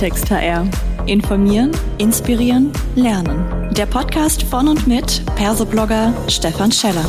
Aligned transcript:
Klartext 0.00 0.30
HR. 0.30 0.66
Informieren, 1.04 1.72
inspirieren, 1.98 2.72
lernen. 2.96 3.70
Der 3.74 3.84
Podcast 3.84 4.44
von 4.44 4.66
und 4.68 4.86
mit 4.86 5.22
Persoblogger 5.36 6.14
Stefan 6.26 6.72
Scheller. 6.72 7.04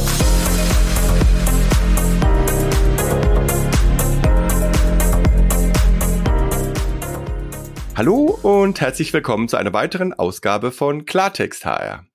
Hallo 7.96 8.38
und 8.43 8.82
herzlich 8.82 9.14
willkommen 9.14 9.48
zu 9.48 9.55
einer 9.55 9.71
weiteren 9.71 10.12
Ausgabe 10.12 10.73
von 10.73 11.05
Klartext 11.05 11.64
HR. 11.64 12.05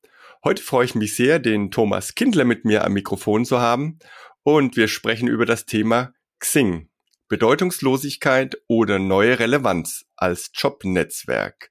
Heute 0.45 0.63
freue 0.63 0.85
ich 0.85 0.95
mich 0.95 1.17
sehr, 1.17 1.39
den 1.39 1.71
Thomas 1.71 2.15
Kindler 2.15 2.45
mit 2.45 2.67
mir 2.67 2.85
am 2.85 2.93
Mikrofon 2.93 3.47
zu 3.47 3.63
haben 3.63 3.99
und 4.43 4.77
wir 4.77 4.89
sprechen 4.89 5.27
über 5.27 5.47
das 5.47 5.65
Thema 5.65 6.13
Xing. 6.39 6.91
Bedeutungslosigkeit 7.29 8.57
oder 8.69 9.01
neue 9.01 9.41
Relevanz 9.41 10.05
als 10.17 10.51
Jobnetzwerk. 10.55 11.71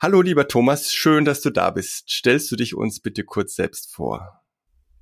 Hallo 0.00 0.22
lieber 0.22 0.46
Thomas, 0.46 0.92
schön, 0.92 1.24
dass 1.24 1.40
du 1.40 1.50
da 1.50 1.70
bist. 1.70 2.08
Stellst 2.08 2.52
du 2.52 2.56
dich 2.56 2.76
uns 2.76 3.00
bitte 3.00 3.24
kurz 3.24 3.56
selbst 3.56 3.92
vor? 3.92 4.42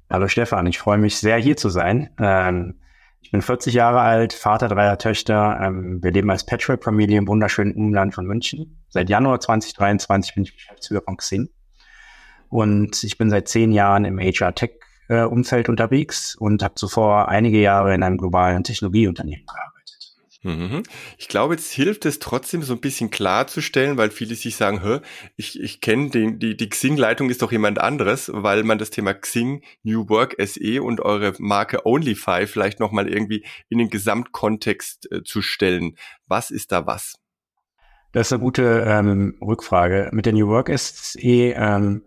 Hallo 0.09 0.27
Stefan, 0.27 0.67
ich 0.67 0.79
freue 0.79 0.97
mich 0.97 1.19
sehr 1.19 1.37
hier 1.37 1.59
zu 1.59 1.69
sein. 1.69 2.11
Ähm, 2.19 2.81
ich 3.21 3.31
bin 3.31 3.43
40 3.43 3.75
Jahre 3.75 4.01
alt, 4.01 4.33
Vater 4.33 4.69
dreier 4.69 4.97
Töchter. 4.97 5.61
Ähm, 5.63 6.03
wir 6.03 6.13
leben 6.13 6.31
als 6.31 6.47
Patchwork-Familie 6.47 7.19
im 7.19 7.29
wunderschönen 7.29 7.75
Umland 7.75 8.15
von 8.15 8.27
München. 8.27 8.83
Seit 8.89 9.11
Januar 9.11 9.41
2023 9.41 10.35
bin 10.35 10.45
ich 10.45 10.55
Geschäftsführer 10.55 11.03
von 11.05 11.19
Xing. 11.19 11.51
Und 12.49 13.05
ich 13.05 13.19
bin 13.19 13.29
seit 13.29 13.49
zehn 13.49 13.71
Jahren 13.71 14.07
im 14.07 14.19
HR-Tech-Umfeld 14.19 15.69
äh, 15.69 15.71
unterwegs 15.71 16.35
und 16.37 16.63
habe 16.63 16.75
zuvor 16.75 17.29
einige 17.29 17.61
Jahre 17.61 17.95
in 17.95 18.03
einem 18.03 18.17
globalen 18.17 18.65
Technologieunternehmen 18.65 19.45
gearbeitet. 19.45 19.80
Mhm. 20.43 20.85
Ich 21.19 21.29
glaube, 21.29 21.55
jetzt 21.55 21.71
hilft 21.73 22.07
es 22.07 22.19
trotzdem 22.19 22.63
so 22.63 22.73
ein 22.73 22.81
bisschen 22.81 23.11
klarzustellen, 23.11 23.99
weil 23.99 24.11
viele 24.11 24.35
sich 24.35 24.57
sagen, 24.57 24.83
Hä, 24.83 25.01
ich, 25.37 25.61
ich 25.61 25.83
kenne 25.83 26.09
die, 26.11 26.57
die 26.57 26.69
Xing-Leitung 26.69 27.29
ist 27.29 27.43
doch 27.43 27.53
jemand 27.53 27.79
anderes, 27.79 28.31
weil 28.33 28.63
man 28.63 28.79
das 28.79 28.91
Thema 28.91 29.13
Xing, 29.13 29.63
New 29.83 30.09
Work 30.09 30.37
SE 30.39 30.83
und 30.83 31.01
eure 31.01 31.35
Marke 31.39 31.85
Onlyfy 31.85 32.47
vielleicht 32.47 32.81
nochmal 32.81 33.09
irgendwie 33.09 33.45
in 33.69 33.79
den 33.79 33.91
Gesamtkontext 33.91 35.13
äh, 35.13 35.23
zu 35.25 35.43
stellen. 35.43 35.97
Was 36.27 36.51
ist 36.51 36.73
da 36.73 36.87
was? 36.87 37.17
Das 38.13 38.29
ist 38.29 38.33
eine 38.33 38.43
gute 38.43 38.85
ähm, 38.87 39.37
Rückfrage. 39.43 40.09
Mit 40.13 40.25
der 40.25 40.33
New 40.33 40.49
Work 40.49 40.71
SE 40.77 41.21
ähm, 41.21 42.03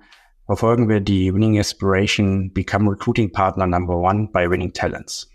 verfolgen 0.48 0.90
wir 0.90 1.02
die 1.02 1.34
Winning 1.34 1.60
Aspiration 1.60 2.52
Become 2.52 2.92
Recruiting 2.92 3.32
Partner 3.32 3.68
Number 3.68 3.96
One 3.96 4.30
by 4.34 4.50
Winning 4.50 4.74
Talents. 4.74 5.30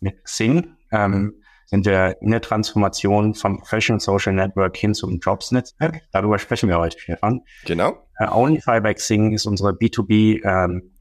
Mit 0.00 0.22
Xing 0.24 0.76
ähm, 0.92 1.42
sind 1.68 1.84
wir 1.84 2.16
in 2.22 2.30
der 2.30 2.40
Transformation 2.40 3.34
vom 3.34 3.58
Professional 3.58 4.00
Social 4.00 4.32
Network 4.32 4.76
hin 4.76 4.94
zum 4.94 5.18
Jobs-Netzwerk. 5.18 6.00
Darüber 6.12 6.38
sprechen 6.38 6.70
wir 6.70 6.78
heute, 6.78 6.98
Stefan. 6.98 7.42
Genau. 7.66 7.90
Uh, 8.18 8.32
Onlyfy 8.32 8.80
by 8.80 8.94
Xing 8.94 9.32
ist 9.32 9.44
unsere 9.44 9.72
B2B 9.72 10.42
ähm, 10.44 10.94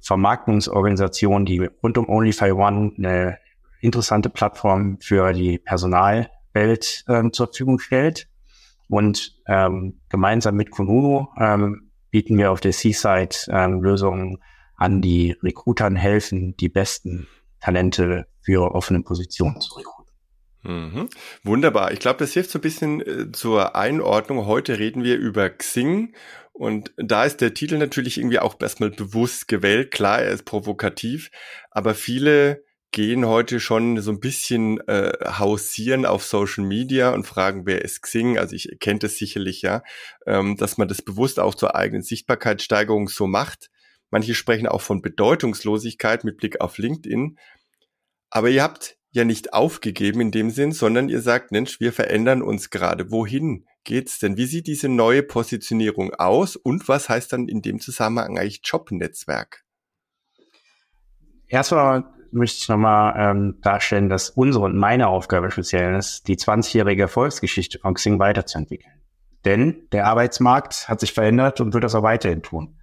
Vermarktungsorganisation, 0.00 1.44
die 1.44 1.68
rund 1.82 1.98
um 1.98 2.08
Onlyfy 2.08 2.52
One 2.52 2.92
eine 2.96 3.38
interessante 3.80 4.30
Plattform 4.30 4.98
für 5.00 5.32
die 5.32 5.58
Personalwelt 5.58 7.04
ähm, 7.08 7.32
zur 7.32 7.48
Verfügung 7.48 7.80
stellt. 7.80 8.28
Und 8.88 9.36
ähm, 9.48 10.00
gemeinsam 10.08 10.54
mit 10.54 10.70
Kununu 10.70 11.26
ähm, 11.40 11.90
bieten 12.10 12.38
wir 12.38 12.52
auf 12.52 12.60
der 12.60 12.72
Seaside 12.72 13.36
ähm, 13.48 13.82
Lösungen 13.82 14.38
an, 14.76 15.02
die 15.02 15.36
Recruitern 15.42 15.96
helfen, 15.96 16.56
die 16.56 16.68
besten 16.68 17.26
Talente 17.68 18.26
für 18.40 18.74
offene 18.74 19.02
Positionen 19.02 19.60
zu 19.60 19.74
rekrutieren. 19.74 19.98
Mhm. 20.64 21.08
Wunderbar. 21.44 21.92
Ich 21.92 22.00
glaube, 22.00 22.18
das 22.18 22.32
hilft 22.32 22.50
so 22.50 22.58
ein 22.58 22.62
bisschen 22.62 23.00
äh, 23.02 23.30
zur 23.30 23.76
Einordnung. 23.76 24.46
Heute 24.46 24.78
reden 24.78 25.04
wir 25.04 25.16
über 25.18 25.50
Xing 25.50 26.14
und 26.52 26.92
da 26.96 27.24
ist 27.24 27.42
der 27.42 27.52
Titel 27.52 27.76
natürlich 27.76 28.16
irgendwie 28.16 28.38
auch 28.38 28.56
erstmal 28.58 28.90
bewusst 28.90 29.48
gewählt. 29.48 29.90
Klar, 29.90 30.22
er 30.22 30.30
ist 30.30 30.46
provokativ, 30.46 31.30
aber 31.70 31.94
viele 31.94 32.64
gehen 32.90 33.26
heute 33.26 33.60
schon 33.60 34.00
so 34.00 34.10
ein 34.12 34.20
bisschen 34.20 34.80
äh, 34.88 35.12
hausieren 35.38 36.06
auf 36.06 36.24
Social 36.24 36.64
Media 36.64 37.12
und 37.12 37.26
fragen, 37.26 37.66
wer 37.66 37.82
ist 37.82 38.00
Xing? 38.00 38.38
Also 38.38 38.56
ich 38.56 38.78
kenne 38.80 38.98
das 39.00 39.18
sicherlich 39.18 39.60
ja, 39.60 39.82
ähm, 40.26 40.56
dass 40.56 40.78
man 40.78 40.88
das 40.88 41.02
bewusst 41.02 41.38
auch 41.38 41.54
zur 41.54 41.76
eigenen 41.76 42.02
Sichtbarkeitssteigerung 42.02 43.08
so 43.08 43.26
macht. 43.26 43.68
Manche 44.10 44.34
sprechen 44.34 44.66
auch 44.66 44.80
von 44.80 45.02
Bedeutungslosigkeit 45.02 46.24
mit 46.24 46.38
Blick 46.38 46.60
auf 46.60 46.78
LinkedIn. 46.78 47.36
Aber 48.30 48.50
ihr 48.50 48.62
habt 48.62 48.96
ja 49.10 49.24
nicht 49.24 49.52
aufgegeben 49.54 50.20
in 50.20 50.30
dem 50.30 50.50
Sinn, 50.50 50.72
sondern 50.72 51.08
ihr 51.08 51.20
sagt, 51.20 51.50
Mensch, 51.50 51.80
wir 51.80 51.92
verändern 51.92 52.42
uns 52.42 52.70
gerade. 52.70 53.10
Wohin 53.10 53.66
geht's 53.84 54.18
denn? 54.18 54.36
Wie 54.36 54.46
sieht 54.46 54.66
diese 54.66 54.88
neue 54.88 55.22
Positionierung 55.22 56.14
aus 56.14 56.56
und 56.56 56.88
was 56.88 57.08
heißt 57.08 57.32
dann 57.32 57.48
in 57.48 57.62
dem 57.62 57.80
Zusammenhang 57.80 58.38
eigentlich 58.38 58.60
Jobnetzwerk? 58.64 59.64
Erstmal 61.46 62.04
möchte 62.30 62.58
ich 62.58 62.68
nochmal 62.68 63.14
ähm, 63.16 63.58
darstellen, 63.62 64.10
dass 64.10 64.30
unsere 64.30 64.66
und 64.66 64.76
meine 64.76 65.08
Aufgabe 65.08 65.50
speziell 65.50 65.96
ist, 65.96 66.28
die 66.28 66.36
20-jährige 66.36 67.02
Erfolgsgeschichte 67.02 67.78
von 67.78 67.94
Xing 67.94 68.18
weiterzuentwickeln. 68.18 68.92
Denn 69.46 69.88
der 69.92 70.06
Arbeitsmarkt 70.06 70.88
hat 70.88 71.00
sich 71.00 71.14
verändert 71.14 71.60
und 71.60 71.72
wird 71.72 71.84
das 71.84 71.94
auch 71.94 72.02
weiterhin 72.02 72.42
tun. 72.42 72.78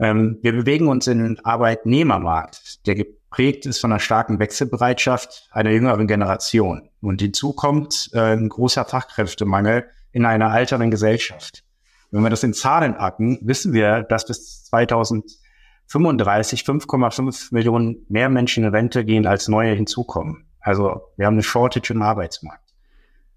Ähm, 0.00 0.38
wir 0.42 0.52
bewegen 0.52 0.88
uns 0.88 1.06
in 1.06 1.22
den 1.22 1.44
Arbeitnehmermarkt, 1.44 2.86
der 2.86 2.96
geprägt 3.30 3.64
ist 3.64 3.78
von 3.78 3.92
einer 3.92 4.00
starken 4.00 4.40
Wechselbereitschaft 4.40 5.48
einer 5.52 5.70
jüngeren 5.70 6.08
Generation. 6.08 6.88
Und 7.00 7.20
hinzu 7.22 7.52
kommt 7.52 8.10
äh, 8.12 8.34
ein 8.34 8.48
großer 8.48 8.84
Fachkräftemangel 8.84 9.86
in 10.12 10.26
einer 10.26 10.50
alternden 10.50 10.90
Gesellschaft. 10.90 11.62
Wenn 12.10 12.22
wir 12.22 12.30
das 12.30 12.42
in 12.42 12.54
Zahlen 12.54 12.96
packen, 12.96 13.38
wissen 13.42 13.72
wir, 13.72 14.02
dass 14.02 14.26
bis 14.26 14.64
2035 14.64 16.62
5,5 16.62 17.54
Millionen 17.54 18.04
mehr 18.08 18.28
Menschen 18.28 18.64
in 18.64 18.70
Rente 18.70 19.04
gehen, 19.04 19.26
als 19.26 19.46
neue 19.46 19.74
hinzukommen. 19.74 20.46
Also 20.58 21.00
wir 21.16 21.26
haben 21.26 21.34
eine 21.34 21.44
Shortage 21.44 21.94
im 21.94 22.02
Arbeitsmarkt. 22.02 22.74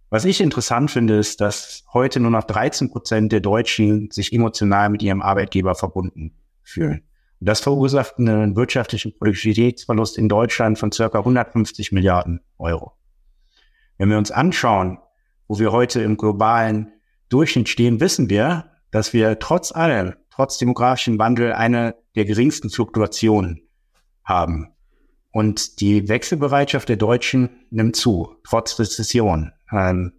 Was 0.09 0.25
ich 0.25 0.41
interessant 0.41 0.89
finde, 0.89 1.17
ist, 1.17 1.39
dass 1.39 1.83
heute 1.93 2.19
nur 2.19 2.31
noch 2.31 2.45
13 2.45 2.89
Prozent 2.89 3.31
der 3.31 3.41
Deutschen 3.41 4.09
sich 4.09 4.33
emotional 4.33 4.89
mit 4.89 5.03
ihrem 5.03 5.21
Arbeitgeber 5.21 5.75
verbunden 5.75 6.33
fühlen. 6.63 7.03
Das 7.45 7.59
verursacht 7.59 8.19
einen 8.19 8.55
wirtschaftlichen 8.55 9.17
Produktivitätsverlust 9.17 10.17
in 10.17 10.29
Deutschland 10.29 10.79
von 10.79 10.93
circa 10.93 11.19
150 11.19 11.91
Milliarden 11.91 12.39
Euro. 12.57 12.93
Wenn 13.97 14.09
wir 14.09 14.17
uns 14.17 14.31
anschauen, 14.31 14.99
wo 15.49 15.59
wir 15.59 15.73
heute 15.73 16.01
im 16.01 16.15
globalen 16.15 16.93
Durchschnitt 17.27 17.67
stehen, 17.67 17.99
wissen 17.99 18.29
wir, 18.29 18.71
dass 18.91 19.11
wir 19.11 19.39
trotz 19.39 19.73
allem, 19.73 20.13
trotz 20.29 20.57
demografischen 20.57 21.19
Wandel, 21.19 21.51
eine 21.51 21.95
der 22.15 22.23
geringsten 22.23 22.69
Fluktuationen 22.69 23.67
haben. 24.23 24.73
Und 25.31 25.81
die 25.81 26.07
Wechselbereitschaft 26.07 26.87
der 26.87 26.95
Deutschen 26.95 27.65
nimmt 27.71 27.97
zu, 27.97 28.37
trotz 28.45 28.79
Rezession. 28.79 29.51
Ähm, 29.69 30.13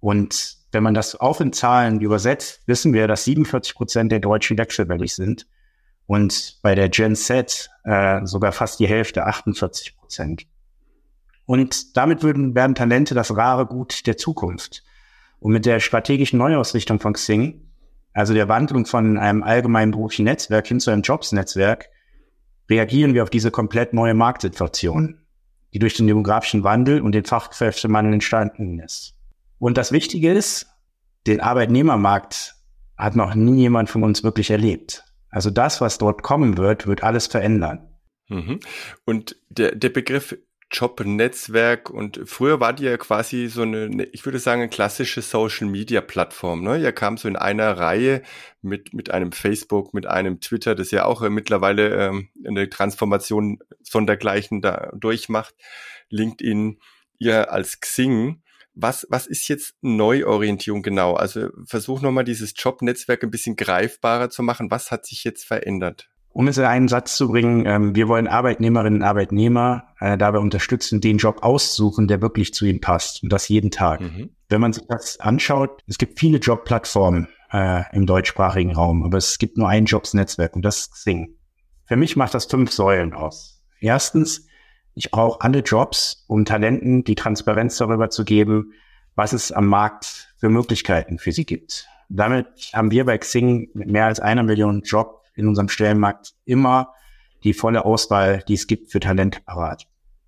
und 0.00 0.56
wenn 0.72 0.82
man 0.82 0.94
das 0.94 1.14
auf 1.14 1.38
in 1.38 1.52
Zahlen 1.52 2.00
übersetzt, 2.00 2.62
wissen 2.66 2.92
wir, 2.92 3.06
dass 3.06 3.24
47 3.24 3.76
Prozent 3.76 4.10
der 4.10 4.18
Deutschen 4.18 4.58
wechselwillig 4.58 5.14
sind 5.14 5.46
und 6.06 6.58
bei 6.62 6.74
der 6.74 6.88
Gen 6.88 7.16
Z 7.16 7.70
äh, 7.84 8.24
sogar 8.24 8.52
fast 8.52 8.80
die 8.80 8.86
Hälfte, 8.86 9.26
48 9.26 9.96
Prozent. 9.96 10.46
Und 11.46 11.96
damit 11.96 12.22
würden, 12.22 12.54
werden 12.54 12.74
Talente 12.74 13.14
das 13.14 13.36
rare 13.36 13.66
Gut 13.66 14.06
der 14.06 14.16
Zukunft. 14.16 14.82
Und 15.40 15.52
mit 15.52 15.66
der 15.66 15.80
strategischen 15.80 16.38
Neuausrichtung 16.38 17.00
von 17.00 17.12
Xing, 17.12 17.68
also 18.12 18.32
der 18.32 18.48
Wandlung 18.48 18.86
von 18.86 19.18
einem 19.18 19.42
allgemeinen 19.42 19.92
beruflichen 19.92 20.24
Netzwerk 20.24 20.66
hin 20.66 20.80
zu 20.80 20.90
einem 20.90 21.02
Jobs-Netzwerk, 21.02 21.90
reagieren 22.70 23.12
wir 23.12 23.22
auf 23.22 23.30
diese 23.30 23.50
komplett 23.50 23.92
neue 23.92 24.14
Marktsituation, 24.14 25.20
die 25.74 25.78
durch 25.78 25.94
den 25.94 26.06
demografischen 26.06 26.64
Wandel 26.64 27.00
und 27.02 27.12
den 27.12 27.24
Fachkräftemangel 27.24 28.14
entstanden 28.14 28.78
ist. 28.78 29.14
Und 29.58 29.76
das 29.76 29.92
Wichtige 29.92 30.32
ist, 30.32 30.66
den 31.26 31.40
Arbeitnehmermarkt 31.40 32.54
hat 32.96 33.16
noch 33.16 33.34
nie 33.34 33.60
jemand 33.60 33.90
von 33.90 34.02
uns 34.02 34.22
wirklich 34.22 34.50
erlebt. 34.50 35.04
Also 35.34 35.50
das, 35.50 35.80
was 35.80 35.98
dort 35.98 36.22
kommen 36.22 36.56
wird, 36.58 36.86
wird 36.86 37.02
alles 37.02 37.26
verändern. 37.26 37.88
Mhm. 38.28 38.60
Und 39.04 39.36
der, 39.48 39.74
der 39.74 39.88
Begriff 39.88 40.38
Jobnetzwerk 40.70 41.90
und 41.90 42.20
früher 42.24 42.60
war 42.60 42.72
die 42.72 42.84
ja 42.84 42.96
quasi 42.96 43.48
so 43.48 43.62
eine, 43.62 44.04
ich 44.12 44.24
würde 44.24 44.38
sagen, 44.38 44.62
eine 44.62 44.70
klassische 44.70 45.22
Social 45.22 45.66
Media 45.66 46.00
Plattform. 46.00 46.62
Ne? 46.62 46.78
Ihr 46.78 46.92
kam 46.92 47.16
so 47.16 47.26
in 47.26 47.34
einer 47.34 47.76
Reihe 47.76 48.22
mit, 48.62 48.94
mit 48.94 49.10
einem 49.10 49.32
Facebook, 49.32 49.92
mit 49.92 50.06
einem 50.06 50.40
Twitter, 50.40 50.76
das 50.76 50.92
ja 50.92 51.04
auch 51.04 51.20
äh, 51.22 51.30
mittlerweile 51.30 51.94
ähm, 51.96 52.28
eine 52.46 52.70
Transformation 52.70 53.58
sondergleichen 53.82 54.62
da 54.62 54.92
durchmacht. 54.94 55.54
LinkedIn, 56.10 56.78
ihr 57.18 57.52
als 57.52 57.80
Xing 57.80 58.40
was, 58.74 59.06
was 59.08 59.26
ist 59.26 59.48
jetzt 59.48 59.74
Neuorientierung 59.82 60.82
genau? 60.82 61.14
Also 61.14 61.48
versuch 61.64 62.02
nochmal 62.02 62.24
dieses 62.24 62.54
Jobnetzwerk 62.56 63.22
ein 63.22 63.30
bisschen 63.30 63.56
greifbarer 63.56 64.30
zu 64.30 64.42
machen. 64.42 64.70
Was 64.70 64.90
hat 64.90 65.06
sich 65.06 65.24
jetzt 65.24 65.44
verändert? 65.44 66.08
Um 66.30 66.48
es 66.48 66.58
in 66.58 66.64
einen 66.64 66.88
Satz 66.88 67.16
zu 67.16 67.28
bringen, 67.28 67.64
ähm, 67.64 67.94
wir 67.94 68.08
wollen 68.08 68.26
Arbeitnehmerinnen 68.26 69.02
und 69.02 69.06
Arbeitnehmer 69.06 69.84
äh, 70.00 70.18
dabei 70.18 70.38
unterstützen, 70.38 71.00
den 71.00 71.18
Job 71.18 71.44
auszusuchen, 71.44 72.08
der 72.08 72.20
wirklich 72.20 72.52
zu 72.52 72.64
ihnen 72.64 72.80
passt. 72.80 73.22
Und 73.22 73.32
das 73.32 73.48
jeden 73.48 73.70
Tag. 73.70 74.00
Mhm. 74.00 74.30
Wenn 74.48 74.60
man 74.60 74.72
sich 74.72 74.82
das 74.88 75.20
anschaut, 75.20 75.82
es 75.86 75.96
gibt 75.96 76.18
viele 76.18 76.38
Jobplattformen 76.38 77.28
äh, 77.52 77.84
im 77.92 78.04
deutschsprachigen 78.04 78.74
Raum, 78.74 79.04
aber 79.04 79.16
es 79.16 79.38
gibt 79.38 79.56
nur 79.56 79.68
ein 79.68 79.84
Jobsnetzwerk 79.84 80.56
und 80.56 80.62
das 80.62 80.80
ist 80.80 80.92
Xing. 80.94 81.36
Für 81.86 81.96
mich 81.96 82.16
macht 82.16 82.34
das 82.34 82.46
fünf 82.46 82.72
Säulen 82.72 83.12
aus. 83.12 83.62
Erstens, 83.78 84.48
ich 84.94 85.10
brauche 85.10 85.40
alle 85.40 85.60
Jobs, 85.60 86.24
um 86.28 86.44
Talenten 86.44 87.04
die 87.04 87.14
Transparenz 87.14 87.76
darüber 87.76 88.10
zu 88.10 88.24
geben, 88.24 88.72
was 89.14 89.32
es 89.32 89.52
am 89.52 89.66
Markt 89.66 90.34
für 90.36 90.48
Möglichkeiten 90.48 91.18
für 91.18 91.32
sie 91.32 91.44
gibt. 91.44 91.88
Damit 92.08 92.46
haben 92.72 92.90
wir 92.90 93.04
bei 93.04 93.18
Xing 93.18 93.70
mit 93.74 93.88
mehr 93.88 94.06
als 94.06 94.20
einer 94.20 94.42
Million 94.42 94.82
Job 94.82 95.22
in 95.34 95.48
unserem 95.48 95.68
Stellenmarkt 95.68 96.34
immer 96.44 96.94
die 97.42 97.54
volle 97.54 97.84
Auswahl, 97.84 98.42
die 98.48 98.54
es 98.54 98.66
gibt 98.66 98.90
für 98.90 99.00
Talente 99.00 99.40
parat. 99.40 99.86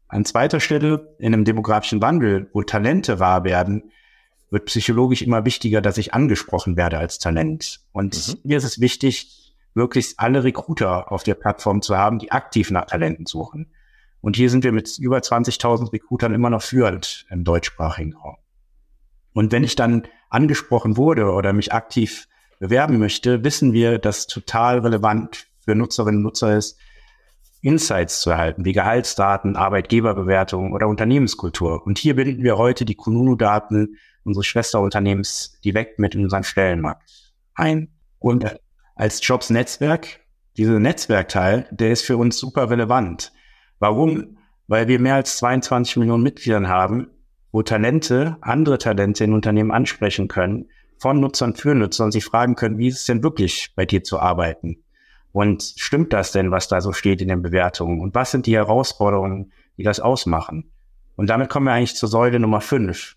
An 0.08 0.24
zweiter 0.24 0.60
Stelle, 0.60 1.16
in 1.18 1.32
einem 1.32 1.44
demografischen 1.44 2.00
Wandel, 2.00 2.48
wo 2.52 2.62
Talente 2.62 3.18
wahr 3.18 3.44
werden, 3.44 3.90
wird 4.50 4.66
psychologisch 4.66 5.22
immer 5.22 5.44
wichtiger, 5.44 5.80
dass 5.80 5.98
ich 5.98 6.14
angesprochen 6.14 6.76
werde 6.76 6.98
als 6.98 7.18
Talent. 7.18 7.80
Und 7.92 8.28
mhm. 8.28 8.40
mir 8.44 8.58
ist 8.58 8.64
es 8.64 8.80
wichtig, 8.80 9.54
möglichst 9.74 10.20
alle 10.20 10.44
Recruiter 10.44 11.10
auf 11.10 11.24
der 11.24 11.34
Plattform 11.34 11.82
zu 11.82 11.96
haben, 11.96 12.18
die 12.18 12.30
aktiv 12.30 12.70
nach 12.70 12.86
Talenten 12.86 13.26
suchen. 13.26 13.72
Und 14.20 14.36
hier 14.36 14.50
sind 14.50 14.64
wir 14.64 14.72
mit 14.72 14.98
über 14.98 15.18
20.000 15.18 15.92
Recruitern 15.92 16.34
immer 16.34 16.50
noch 16.50 16.62
führend 16.62 17.26
im 17.30 17.44
deutschsprachigen 17.44 18.14
Raum. 18.14 18.36
Und 19.32 19.52
wenn 19.52 19.64
ich 19.64 19.76
dann 19.76 20.08
angesprochen 20.30 20.96
wurde 20.96 21.30
oder 21.30 21.52
mich 21.52 21.72
aktiv 21.72 22.26
bewerben 22.58 22.98
möchte, 22.98 23.44
wissen 23.44 23.72
wir, 23.72 23.98
dass 23.98 24.26
total 24.26 24.78
relevant 24.78 25.46
für 25.58 25.74
Nutzerinnen 25.74 26.18
und 26.18 26.22
Nutzer 26.22 26.56
ist, 26.56 26.78
Insights 27.60 28.20
zu 28.20 28.30
erhalten, 28.30 28.64
wie 28.64 28.72
Gehaltsdaten, 28.72 29.56
Arbeitgeberbewertungen 29.56 30.72
oder 30.72 30.88
Unternehmenskultur. 30.88 31.84
Und 31.84 31.98
hier 31.98 32.14
binden 32.14 32.42
wir 32.42 32.58
heute 32.58 32.84
die 32.84 32.94
Kununu-Daten 32.94 33.96
unseres 34.24 34.46
Schwesterunternehmens 34.46 35.60
direkt 35.64 35.98
mit 35.98 36.14
in 36.14 36.24
unseren 36.24 36.44
Stellenmarkt 36.44 37.02
ein. 37.54 37.88
Und 38.18 38.58
als 38.94 39.26
Jobs-Netzwerk, 39.26 40.20
dieser 40.56 40.78
Netzwerkteil, 40.78 41.68
der 41.70 41.90
ist 41.90 42.02
für 42.02 42.16
uns 42.16 42.38
super 42.38 42.70
relevant. 42.70 43.32
Warum? 43.78 44.38
Weil 44.68 44.88
wir 44.88 44.98
mehr 44.98 45.14
als 45.14 45.36
22 45.38 45.96
Millionen 45.96 46.22
Mitgliedern 46.22 46.68
haben, 46.68 47.08
wo 47.52 47.62
Talente, 47.62 48.36
andere 48.40 48.78
Talente 48.78 49.24
in 49.24 49.32
Unternehmen 49.32 49.70
ansprechen 49.70 50.28
können, 50.28 50.68
von 50.98 51.20
Nutzern 51.20 51.54
für 51.54 51.74
Nutzer 51.74 52.04
und 52.04 52.12
sie 52.12 52.20
fragen 52.20 52.54
können, 52.54 52.78
wie 52.78 52.88
ist 52.88 53.00
es 53.00 53.06
denn 53.06 53.22
wirklich 53.22 53.72
bei 53.76 53.86
dir 53.86 54.02
zu 54.02 54.18
arbeiten? 54.18 54.82
Und 55.32 55.74
stimmt 55.76 56.12
das 56.12 56.32
denn, 56.32 56.50
was 56.50 56.68
da 56.68 56.80
so 56.80 56.92
steht 56.92 57.20
in 57.20 57.28
den 57.28 57.42
Bewertungen? 57.42 58.00
Und 58.00 58.14
was 58.14 58.30
sind 58.30 58.46
die 58.46 58.56
Herausforderungen, 58.56 59.52
die 59.76 59.82
das 59.82 60.00
ausmachen? 60.00 60.70
Und 61.16 61.28
damit 61.28 61.50
kommen 61.50 61.66
wir 61.66 61.72
eigentlich 61.72 61.96
zur 61.96 62.08
Säule 62.08 62.40
Nummer 62.40 62.60
fünf, 62.60 63.16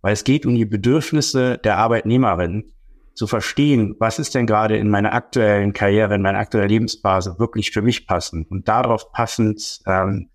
weil 0.00 0.14
es 0.14 0.24
geht 0.24 0.46
um 0.46 0.54
die 0.54 0.64
Bedürfnisse 0.64 1.58
der 1.58 1.76
Arbeitnehmerin, 1.76 2.72
zu 3.14 3.26
verstehen, 3.26 3.96
was 3.98 4.18
ist 4.18 4.34
denn 4.34 4.46
gerade 4.46 4.76
in 4.76 4.88
meiner 4.88 5.12
aktuellen 5.12 5.72
Karriere, 5.72 6.14
in 6.14 6.22
meiner 6.22 6.38
aktuellen 6.38 6.68
Lebensphase 6.68 7.38
wirklich 7.38 7.70
für 7.70 7.82
mich 7.82 8.06
passend 8.06 8.50
und 8.50 8.68
darauf 8.68 9.12
passend 9.12 9.80
ähm, 9.86 10.28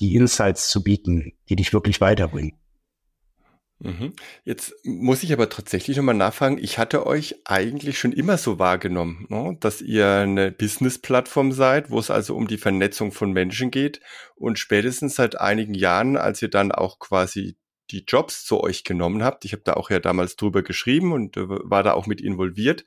die 0.00 0.14
Insights 0.14 0.68
zu 0.68 0.82
bieten, 0.82 1.32
die 1.48 1.56
dich 1.56 1.72
wirklich 1.72 2.00
weiterbringen. 2.00 2.52
Mhm. 3.78 4.14
Jetzt 4.44 4.74
muss 4.84 5.22
ich 5.22 5.32
aber 5.32 5.50
tatsächlich 5.50 5.98
nochmal 5.98 6.14
nachfragen, 6.14 6.56
ich 6.58 6.78
hatte 6.78 7.06
euch 7.06 7.36
eigentlich 7.44 7.98
schon 7.98 8.12
immer 8.12 8.38
so 8.38 8.58
wahrgenommen, 8.58 9.26
ne? 9.28 9.56
dass 9.60 9.82
ihr 9.82 10.08
eine 10.08 10.50
Business-Plattform 10.50 11.52
seid, 11.52 11.90
wo 11.90 11.98
es 11.98 12.10
also 12.10 12.34
um 12.36 12.46
die 12.46 12.56
Vernetzung 12.56 13.12
von 13.12 13.32
Menschen 13.32 13.70
geht 13.70 14.00
und 14.34 14.58
spätestens 14.58 15.16
seit 15.16 15.38
einigen 15.38 15.74
Jahren, 15.74 16.16
als 16.16 16.40
ihr 16.40 16.48
dann 16.48 16.72
auch 16.72 16.98
quasi 16.98 17.56
die 17.90 18.04
Jobs 18.06 18.44
zu 18.44 18.60
euch 18.60 18.84
genommen 18.84 19.22
habt, 19.22 19.44
ich 19.44 19.52
habe 19.52 19.62
da 19.64 19.74
auch 19.74 19.90
ja 19.90 20.00
damals 20.00 20.36
drüber 20.36 20.62
geschrieben 20.62 21.12
und 21.12 21.36
äh, 21.36 21.48
war 21.48 21.82
da 21.82 21.92
auch 21.92 22.06
mit 22.06 22.20
involviert, 22.20 22.84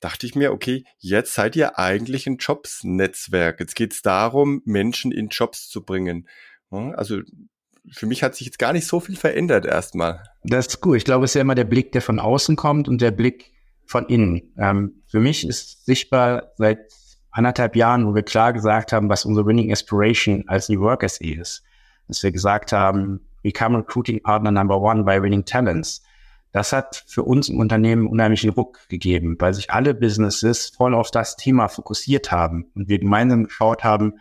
dachte 0.00 0.26
ich 0.26 0.34
mir, 0.34 0.52
okay, 0.52 0.84
jetzt 0.98 1.34
seid 1.34 1.54
ihr 1.56 1.78
eigentlich 1.78 2.26
ein 2.26 2.38
Jobs-Netzwerk. 2.38 3.60
Jetzt 3.60 3.76
geht 3.76 3.92
es 3.92 4.02
darum, 4.02 4.60
Menschen 4.64 5.12
in 5.12 5.28
Jobs 5.28 5.68
zu 5.68 5.84
bringen. 5.84 6.28
Ne? 6.70 6.92
Also 6.96 7.20
für 7.90 8.06
mich 8.06 8.22
hat 8.22 8.34
sich 8.34 8.46
jetzt 8.46 8.58
gar 8.58 8.72
nicht 8.72 8.86
so 8.86 9.00
viel 9.00 9.16
verändert 9.16 9.64
erstmal. 9.64 10.24
Das 10.44 10.66
ist 10.66 10.80
gut. 10.80 10.96
Ich 10.96 11.04
glaube, 11.04 11.24
es 11.24 11.32
ist 11.32 11.34
ja 11.34 11.40
immer 11.40 11.54
der 11.54 11.64
Blick, 11.64 11.92
der 11.92 12.02
von 12.02 12.18
außen 12.18 12.56
kommt 12.56 12.88
und 12.88 13.00
der 13.00 13.10
Blick 13.10 13.52
von 13.86 14.06
innen. 14.06 14.52
Ähm, 14.58 15.02
für 15.06 15.20
mich 15.20 15.46
ist 15.46 15.84
sichtbar 15.84 16.52
seit 16.56 16.78
anderthalb 17.30 17.76
Jahren, 17.76 18.06
wo 18.06 18.14
wir 18.14 18.22
klar 18.22 18.52
gesagt 18.52 18.92
haben, 18.92 19.08
was 19.08 19.24
unsere 19.24 19.46
Winning 19.46 19.72
Aspiration 19.72 20.44
als 20.48 20.68
New 20.68 20.80
Work 20.80 21.08
SE 21.08 21.24
ist. 21.24 21.62
Dass 22.08 22.22
wir 22.22 22.32
gesagt 22.32 22.72
haben, 22.72 23.20
Become 23.42 23.78
Recruiting 23.78 24.22
Partner 24.22 24.50
Number 24.50 24.80
One 24.80 25.04
by 25.04 25.22
Winning 25.22 25.44
Talents. 25.44 26.02
Das 26.52 26.72
hat 26.72 27.04
für 27.06 27.22
uns 27.22 27.48
im 27.48 27.58
Unternehmen 27.58 28.06
unheimlichen 28.06 28.50
Ruck 28.50 28.78
gegeben, 28.88 29.36
weil 29.38 29.54
sich 29.54 29.70
alle 29.70 29.94
Businesses 29.94 30.68
voll 30.68 30.94
auf 30.94 31.10
das 31.10 31.36
Thema 31.36 31.68
fokussiert 31.68 32.30
haben 32.30 32.66
und 32.74 32.88
wir 32.88 32.98
gemeinsam 32.98 33.44
geschaut 33.44 33.84
haben, 33.84 34.14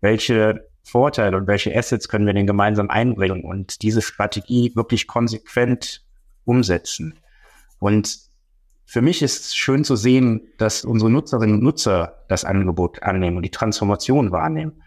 welche 0.00 0.68
Vorteile 0.82 1.36
und 1.36 1.46
welche 1.46 1.76
Assets 1.76 2.08
können 2.08 2.26
wir 2.26 2.34
denn 2.34 2.46
gemeinsam 2.46 2.90
einbringen 2.90 3.44
und 3.44 3.82
diese 3.82 4.02
Strategie 4.02 4.72
wirklich 4.74 5.06
konsequent 5.06 6.04
umsetzen. 6.44 7.18
Und 7.78 8.18
für 8.84 9.02
mich 9.02 9.20
ist 9.22 9.46
es 9.46 9.56
schön 9.56 9.82
zu 9.82 9.96
sehen, 9.96 10.42
dass 10.58 10.84
unsere 10.84 11.10
Nutzerinnen 11.10 11.56
und 11.56 11.62
Nutzer 11.62 12.24
das 12.28 12.44
Angebot 12.44 13.02
annehmen 13.02 13.36
und 13.36 13.42
die 13.42 13.50
Transformation 13.50 14.30
wahrnehmen. 14.30 14.82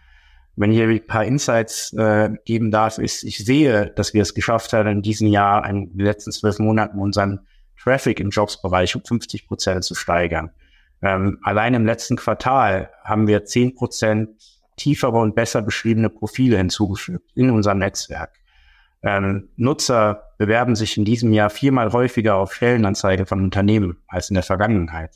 Wenn 0.60 0.74
ich 0.74 0.82
ein 0.82 1.08
paar 1.08 1.24
Insights 1.24 1.94
äh, 1.94 2.32
geben 2.44 2.70
darf, 2.70 2.98
ist, 2.98 3.24
ich 3.24 3.38
sehe, 3.38 3.94
dass 3.96 4.14
wir 4.14 4.22
es 4.22 4.34
geschafft 4.34 4.74
haben, 4.74 4.90
in 4.90 5.02
diesem 5.02 5.30
Jahr, 5.30 5.66
in 5.70 5.96
den 5.96 6.06
letzten 6.06 6.34
zwölf 6.34 6.60
Monaten, 6.60 7.00
unseren 7.00 7.48
Traffic 7.82 8.20
im 8.20 8.30
Jobs-Bereich 8.30 8.94
um 8.94 9.02
50 9.06 9.48
Prozent 9.48 9.86
zu 9.86 9.96
steigern. 9.96 10.52
Ähm, 11.02 11.40
allein 11.44 11.76
im 11.76 11.86
letzten 11.86 12.18
Quartal 12.18 12.90
haben 13.06 13.28
wir 13.28 13.46
10 13.46 13.76
Prozent 13.76 14.32
tiefere 14.76 15.18
und 15.20 15.34
besser 15.34 15.62
beschriebene 15.62 16.10
Profile 16.10 16.58
hinzugefügt 16.58 17.32
in 17.36 17.52
unserem 17.52 17.78
Netzwerk. 17.78 18.38
Ähm, 19.02 19.48
Nutzer 19.56 20.34
bewerben 20.38 20.76
sich 20.76 20.98
in 20.98 21.06
diesem 21.06 21.32
Jahr 21.32 21.50
viermal 21.50 21.94
häufiger 21.94 22.36
auf 22.36 22.54
Stellenanzeige 22.54 23.26
von 23.26 23.42
Unternehmen 23.42 24.04
als 24.10 24.30
in 24.30 24.34
der 24.34 24.44
Vergangenheit. 24.44 25.12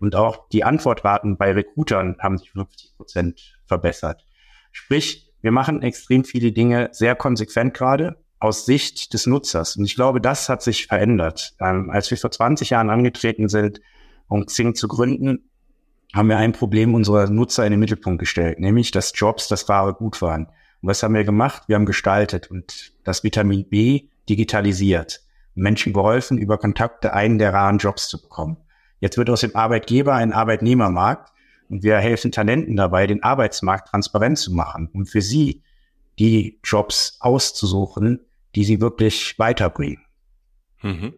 Und 0.00 0.16
auch 0.16 0.48
die 0.48 0.64
Antwortraten 0.64 1.36
bei 1.36 1.52
Recruitern 1.52 2.16
haben 2.18 2.38
sich 2.38 2.50
50 2.50 2.96
Prozent 2.96 3.60
verbessert. 3.66 4.24
Sprich, 4.72 5.30
wir 5.42 5.52
machen 5.52 5.82
extrem 5.82 6.24
viele 6.24 6.52
Dinge 6.52 6.90
sehr 6.92 7.14
konsequent 7.14 7.74
gerade 7.74 8.16
aus 8.38 8.64
Sicht 8.64 9.12
des 9.12 9.26
Nutzers. 9.26 9.76
Und 9.76 9.84
ich 9.84 9.94
glaube, 9.94 10.20
das 10.20 10.48
hat 10.48 10.62
sich 10.62 10.86
verändert. 10.86 11.54
Ähm, 11.60 11.90
als 11.90 12.10
wir 12.10 12.18
vor 12.18 12.30
20 12.30 12.70
Jahren 12.70 12.90
angetreten 12.90 13.48
sind, 13.48 13.80
um 14.28 14.46
Xing 14.46 14.74
zu 14.74 14.88
gründen, 14.88 15.50
haben 16.14 16.28
wir 16.28 16.38
ein 16.38 16.52
Problem 16.52 16.94
unserer 16.94 17.28
Nutzer 17.28 17.64
in 17.64 17.72
den 17.72 17.80
Mittelpunkt 17.80 18.18
gestellt, 18.18 18.58
nämlich 18.58 18.90
dass 18.90 19.12
Jobs 19.14 19.46
das 19.48 19.68
wahre 19.68 19.94
Gut 19.94 20.20
waren. 20.22 20.46
Und 20.46 20.88
was 20.88 21.02
haben 21.02 21.14
wir 21.14 21.24
gemacht? 21.24 21.64
Wir 21.66 21.76
haben 21.76 21.86
gestaltet 21.86 22.50
und 22.50 22.92
das 23.04 23.22
Vitamin 23.22 23.68
B 23.68 24.08
digitalisiert. 24.28 25.20
Menschen 25.54 25.92
geholfen, 25.92 26.38
über 26.38 26.58
Kontakte 26.58 27.12
einen 27.12 27.38
der 27.38 27.52
raren 27.52 27.78
Jobs 27.78 28.08
zu 28.08 28.20
bekommen. 28.20 28.56
Jetzt 29.00 29.18
wird 29.18 29.30
aus 29.30 29.40
dem 29.40 29.54
Arbeitgeber 29.54 30.14
ein 30.14 30.32
Arbeitnehmermarkt 30.32 31.32
und 31.70 31.82
wir 31.82 31.96
helfen 31.98 32.32
Talenten 32.32 32.76
dabei, 32.76 33.06
den 33.06 33.22
Arbeitsmarkt 33.22 33.88
transparent 33.88 34.38
zu 34.38 34.52
machen 34.52 34.90
und 34.92 35.06
für 35.06 35.22
sie 35.22 35.62
die 36.18 36.58
Jobs 36.64 37.16
auszusuchen, 37.20 38.20
die 38.54 38.64
sie 38.64 38.80
wirklich 38.80 39.38
weiterbringen. 39.38 40.04
Mhm. 40.82 41.14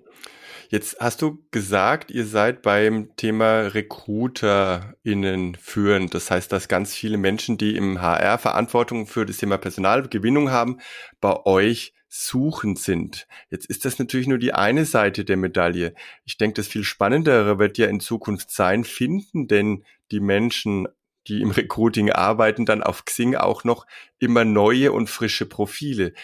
Jetzt 0.68 0.96
hast 1.00 1.20
du 1.20 1.44
gesagt, 1.50 2.10
ihr 2.10 2.24
seid 2.24 2.62
beim 2.62 3.14
Thema 3.16 3.60
RecruiterInnen 3.74 5.54
führend. 5.56 6.14
Das 6.14 6.30
heißt, 6.30 6.50
dass 6.50 6.66
ganz 6.66 6.94
viele 6.94 7.18
Menschen, 7.18 7.58
die 7.58 7.76
im 7.76 8.00
HR 8.00 8.38
Verantwortung 8.38 9.06
für 9.06 9.26
das 9.26 9.36
Thema 9.36 9.58
Personalgewinnung 9.58 10.50
haben, 10.50 10.78
bei 11.20 11.44
euch 11.44 11.92
suchend 12.12 12.78
sind. 12.78 13.26
Jetzt 13.50 13.66
ist 13.66 13.84
das 13.84 13.98
natürlich 13.98 14.26
nur 14.26 14.38
die 14.38 14.54
eine 14.54 14.84
Seite 14.84 15.24
der 15.24 15.36
Medaille. 15.36 15.94
Ich 16.24 16.36
denke, 16.36 16.54
das 16.54 16.68
viel 16.68 16.84
Spannendere 16.84 17.58
wird 17.58 17.78
ja 17.78 17.86
in 17.86 18.00
Zukunft 18.00 18.50
sein, 18.50 18.84
finden 18.84 19.48
denn 19.48 19.84
die 20.10 20.20
Menschen 20.20 20.88
die 21.28 21.40
im 21.40 21.52
Recruiting 21.52 22.10
arbeiten, 22.10 22.66
dann 22.66 22.82
auf 22.82 23.04
Xing 23.04 23.36
auch 23.36 23.62
noch 23.62 23.86
immer 24.18 24.44
neue 24.44 24.90
und 24.90 25.08
frische 25.08 25.46
Profile 25.46 26.14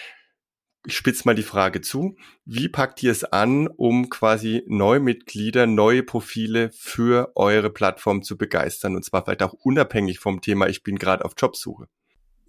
ich 0.89 0.97
spitze 0.97 1.25
mal 1.27 1.35
die 1.35 1.43
Frage 1.43 1.83
zu. 1.83 2.17
Wie 2.47 2.69
packt 2.69 3.03
ihr 3.03 3.13
es 3.13 3.23
an, 3.23 3.69
um 3.69 4.09
quasi 4.09 4.63
neue 4.67 5.01
Mitglieder, 5.01 5.67
neue 5.67 6.03
Profile 6.03 6.71
für 6.71 7.33
eure 7.35 7.71
Plattform 7.71 8.23
zu 8.23 8.39
begeistern? 8.39 8.97
Und 8.97 9.05
zwar 9.05 9.25
vielleicht 9.25 9.43
auch 9.43 9.53
unabhängig 9.53 10.19
vom 10.19 10.41
Thema, 10.41 10.67
ich 10.69 10.83
bin 10.83 10.97
gerade 10.97 11.25
auf 11.27 11.35
Jobsuche. 11.37 11.89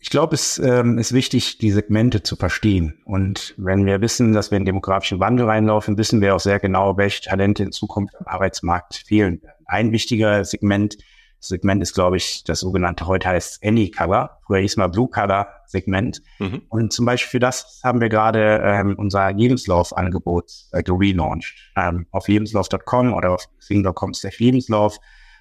Ich 0.01 0.09
glaube, 0.09 0.35
es 0.35 0.57
ähm, 0.59 0.97
ist 0.97 1.13
wichtig, 1.13 1.57
die 1.57 1.71
Segmente 1.71 2.23
zu 2.23 2.35
verstehen. 2.35 2.99
Und 3.05 3.53
wenn 3.57 3.85
wir 3.85 4.01
wissen, 4.01 4.33
dass 4.33 4.49
wir 4.49 4.57
in 4.57 4.65
demografischen 4.65 5.19
Wandel 5.19 5.45
reinlaufen, 5.45 5.97
wissen 5.97 6.21
wir 6.21 6.35
auch 6.35 6.39
sehr 6.39 6.59
genau, 6.59 6.97
welche 6.97 7.21
Talente 7.21 7.63
in 7.63 7.71
Zukunft 7.71 8.15
am 8.17 8.25
Arbeitsmarkt 8.25 8.95
fehlen 8.95 9.41
werden. 9.41 9.65
Ein 9.65 9.91
wichtiger 9.91 10.43
Segment 10.45 10.97
Segment 11.39 11.81
ist, 11.81 11.93
glaube 11.93 12.17
ich, 12.17 12.43
das 12.43 12.59
sogenannte, 12.59 13.07
heute 13.07 13.29
heißt 13.29 13.63
Any 13.63 13.91
Color, 13.91 14.39
früher 14.45 14.59
hieß 14.59 14.77
mal 14.77 14.87
Blue 14.87 15.07
Color 15.07 15.47
Segment. 15.65 16.21
Mhm. 16.39 16.63
Und 16.69 16.91
zum 16.91 17.05
Beispiel 17.05 17.29
für 17.29 17.39
das 17.39 17.79
haben 17.83 18.01
wir 18.01 18.09
gerade 18.09 18.61
ähm, 18.63 18.95
unser 18.97 19.31
Lebenslaufangebot 19.31 20.51
äh, 20.71 20.83
gelauncht. 20.83 21.55
Ähm, 21.77 22.07
auf 22.11 22.27
lebenslauf.com 22.27 23.13
oder 23.13 23.31
auf 23.31 23.45
xing.com 23.59 24.11
Lebenslauf. 24.37 24.97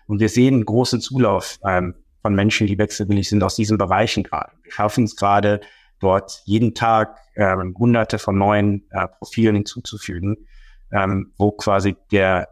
Und 0.07 0.21
wir 0.21 0.29
sehen 0.29 0.65
großen 0.65 1.01
Zulauf 1.01 1.59
ähm, 1.65 1.95
von 2.29 2.35
Menschen, 2.35 2.67
die 2.67 2.77
wechselwillig 2.77 3.27
sind 3.27 3.43
aus 3.43 3.57
diesen 3.57 3.79
Bereichen 3.79 4.23
gerade. 4.23 4.53
Wir 4.63 4.71
schaffen 4.71 5.05
es 5.05 5.17
gerade, 5.17 5.63
dort 5.99 6.43
jeden 6.45 6.75
Tag 6.75 7.17
ähm, 7.37 7.75
hunderte 7.79 8.19
von 8.19 8.37
neuen 8.37 8.85
äh, 8.91 9.09
Profilen 9.09 9.57
hinzuzufügen, 9.57 10.37
ähm, 10.93 11.33
wo 11.39 11.53
quasi 11.53 11.97
der 12.13 12.49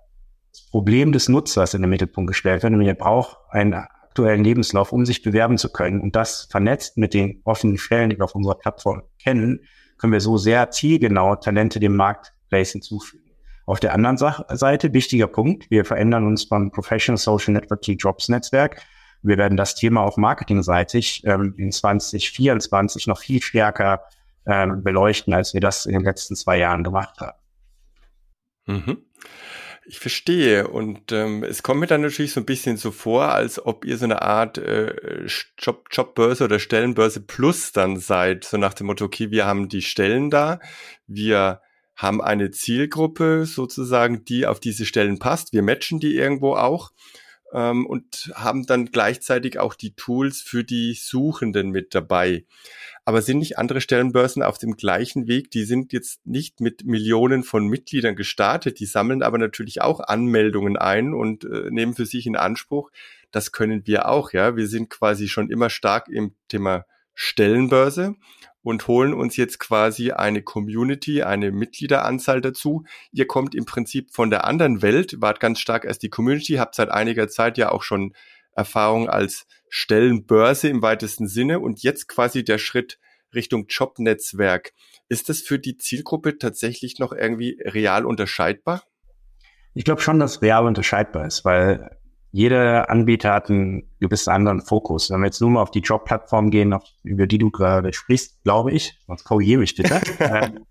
das 0.50 0.62
Problem 0.71 1.12
des 1.12 1.28
Nutzers 1.28 1.75
in 1.75 1.83
den 1.83 1.90
Mittelpunkt 1.90 2.28
gestellt 2.28 2.62
wird. 2.62 2.73
Und 2.73 2.80
er 2.80 2.95
braucht 2.95 3.37
einen 3.50 3.75
aktuellen 3.75 4.42
Lebenslauf, 4.42 4.92
um 4.92 5.04
sich 5.04 5.21
bewerben 5.21 5.59
zu 5.59 5.71
können. 5.71 6.00
Und 6.00 6.16
das 6.16 6.49
vernetzt 6.50 6.97
mit 6.97 7.12
den 7.12 7.42
offenen 7.45 7.76
Stellen, 7.76 8.09
die 8.09 8.16
wir 8.16 8.25
auf 8.25 8.35
unserer 8.35 8.54
Plattform 8.54 9.02
kennen, 9.23 9.61
können 9.99 10.14
wir 10.14 10.21
so 10.21 10.38
sehr 10.38 10.71
zielgenau 10.71 11.37
Talente 11.37 11.80
dem 11.80 11.97
Marktplace 11.97 12.73
hinzufügen. 12.73 13.30
Auf 13.66 13.80
der 13.80 13.92
anderen 13.92 14.16
Seite, 14.16 14.95
wichtiger 14.95 15.26
Punkt, 15.26 15.71
wir 15.71 15.85
verändern 15.85 16.26
uns 16.26 16.45
vom 16.45 16.71
Professional 16.71 17.18
Social 17.18 17.52
Network 17.52 17.87
Jobs 17.87 18.30
Netzwerk 18.30 18.80
wir 19.26 19.38
werden 19.38 19.56
das 19.56 19.75
Thema 19.75 20.02
auch 20.02 20.16
marketingseitig 20.16 21.23
ähm, 21.25 21.54
in 21.56 21.73
2024 21.73 23.06
noch 23.06 23.18
viel 23.18 23.42
stärker 23.42 24.02
ähm, 24.47 24.83
beleuchten, 24.83 25.35
als 25.35 25.54
wir 25.54 25.61
das 25.61 25.87
in 25.87 25.92
den 25.92 26.04
letzten 26.04 26.37
zwei 26.37 26.59
Jahren 26.59 26.85
gemacht 26.85 27.21
haben. 27.21 27.38
Mhm. 28.66 28.99
Ich 29.88 30.00
verstehe. 30.00 30.66
Und 30.68 31.12
ähm, 31.12 31.45
es 31.45 31.62
kommt 31.62 31.80
mir 31.80 31.87
dann 31.87 32.00
natürlich 32.00 32.33
so 32.33 32.40
ein 32.40 32.47
bisschen 32.47 32.76
so 32.76 32.90
vor, 32.90 33.33
als 33.33 33.64
ob 33.64 33.85
ihr 33.85 33.97
so 33.97 34.04
eine 34.04 34.23
Art 34.23 34.59
äh, 34.59 35.26
Job, 35.59 35.88
Jobbörse 35.92 36.45
oder 36.45 36.59
Stellenbörse 36.59 37.21
Plus 37.21 37.73
dann 37.73 37.97
seid. 37.97 38.45
So 38.45 38.56
nach 38.56 38.75
dem 38.75 38.88
Motto, 38.88 39.04
okay, 39.04 39.30
wir 39.30 39.47
haben 39.47 39.68
die 39.68 39.83
Stellen 39.83 40.30
da, 40.30 40.59
wir 41.06 41.61
haben 41.95 42.21
eine 42.21 42.50
Zielgruppe 42.50 43.47
sozusagen, 43.47 44.25
die 44.25 44.47
auf 44.47 44.61
diese 44.61 44.85
Stellen 44.87 45.18
passt. 45.18 45.52
Wir 45.52 45.62
matchen 45.62 46.00
die 46.00 46.14
irgendwo 46.14 46.54
auch 46.56 46.90
ähm, 47.56 47.86
und 47.86 48.30
haben 48.34 48.66
dann 48.66 48.86
gleichzeitig 48.86 49.58
auch 49.58 49.75
die 49.75 49.94
Tools 49.96 50.42
für 50.42 50.62
die 50.62 50.92
Suchenden 50.92 51.70
mit 51.70 51.94
dabei. 51.94 52.44
Aber 53.06 53.22
sind 53.22 53.38
nicht 53.38 53.58
andere 53.58 53.80
Stellenbörsen 53.80 54.42
auf 54.42 54.58
dem 54.58 54.76
gleichen 54.76 55.26
Weg? 55.26 55.50
Die 55.52 55.64
sind 55.64 55.92
jetzt 55.92 56.26
nicht 56.26 56.60
mit 56.60 56.84
Millionen 56.84 57.44
von 57.44 57.66
Mitgliedern 57.66 58.14
gestartet, 58.14 58.78
die 58.78 58.86
sammeln 58.86 59.22
aber 59.22 59.38
natürlich 59.38 59.80
auch 59.80 60.00
Anmeldungen 60.00 60.76
ein 60.76 61.14
und 61.14 61.44
äh, 61.44 61.70
nehmen 61.70 61.94
für 61.94 62.06
sich 62.06 62.26
in 62.26 62.36
Anspruch, 62.36 62.90
das 63.30 63.52
können 63.52 63.86
wir 63.86 64.08
auch, 64.08 64.32
ja. 64.32 64.56
Wir 64.56 64.68
sind 64.68 64.90
quasi 64.90 65.28
schon 65.28 65.50
immer 65.50 65.70
stark 65.70 66.08
im 66.08 66.34
Thema 66.48 66.84
Stellenbörse 67.14 68.16
und 68.66 68.88
holen 68.88 69.14
uns 69.14 69.37
jetzt 69.37 69.61
quasi 69.61 70.11
eine 70.11 70.42
Community, 70.42 71.23
eine 71.23 71.52
Mitgliederanzahl 71.52 72.40
dazu. 72.40 72.85
Ihr 73.12 73.28
kommt 73.28 73.54
im 73.54 73.64
Prinzip 73.64 74.12
von 74.12 74.28
der 74.28 74.44
anderen 74.44 74.82
Welt, 74.82 75.20
wart 75.20 75.38
ganz 75.38 75.61
stark 75.61 75.87
als 75.87 76.00
die 76.00 76.11
Community, 76.11 76.54
habt 76.54 76.75
seit 76.75 76.90
einiger 76.90 77.28
Zeit 77.28 77.58
ja 77.58 77.70
auch 77.70 77.85
schon 77.85 78.12
Erfahrung 78.56 79.08
als 79.08 79.46
Stellenbörse 79.68 80.66
im 80.66 80.82
weitesten 80.82 81.28
Sinne 81.28 81.61
und 81.61 81.85
jetzt 81.85 82.08
quasi 82.08 82.42
der 82.42 82.58
Schritt 82.58 82.99
Richtung 83.32 83.66
Jobnetzwerk. 83.68 84.73
Ist 85.08 85.28
das 85.28 85.42
für 85.42 85.61
die 85.61 85.76
Zielgruppe 85.76 86.37
tatsächlich 86.37 86.99
noch 86.99 87.12
irgendwie 87.12 87.61
real 87.64 88.04
unterscheidbar? 88.04 88.82
Ich 89.75 89.85
glaube 89.85 90.00
schon, 90.00 90.18
dass 90.18 90.42
real 90.42 90.66
unterscheidbar 90.66 91.25
ist, 91.25 91.44
weil 91.44 91.96
jeder 92.33 92.90
Anbieter 92.90 93.33
hat 93.33 93.50
einen 93.50 93.88
gewissen 94.00 94.30
anderen 94.30 94.61
Fokus. 94.61 95.11
Wenn 95.11 95.21
wir 95.21 95.26
jetzt 95.26 95.40
nur 95.40 95.50
mal 95.50 95.62
auf 95.62 95.71
die 95.71 95.80
Jobplattform 95.80 96.50
gehen, 96.50 96.73
auf, 96.73 96.85
über 97.02 97.26
die 97.26 97.38
du 97.38 97.50
gerade 97.50 97.92
sprichst, 97.92 98.42
glaube 98.42 98.73
ich, 98.73 98.99
sonst 99.06 99.25
korrigiere 99.25 99.61
mich 99.61 99.75
bitte, 99.75 100.00
ähm, 100.21 100.66